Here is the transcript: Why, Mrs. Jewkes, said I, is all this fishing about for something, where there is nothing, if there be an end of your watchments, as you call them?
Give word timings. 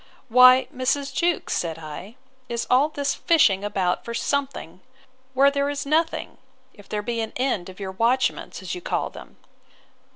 Why, 0.29 0.67
Mrs. 0.75 1.13
Jewkes, 1.13 1.53
said 1.55 1.77
I, 1.77 2.15
is 2.49 2.65
all 2.71 2.89
this 2.89 3.13
fishing 3.13 3.63
about 3.63 4.03
for 4.03 4.15
something, 4.15 4.81
where 5.35 5.51
there 5.51 5.69
is 5.69 5.85
nothing, 5.85 6.39
if 6.73 6.89
there 6.89 7.03
be 7.03 7.21
an 7.21 7.33
end 7.35 7.69
of 7.69 7.79
your 7.79 7.91
watchments, 7.93 8.63
as 8.63 8.73
you 8.73 8.81
call 8.81 9.11
them? 9.11 9.37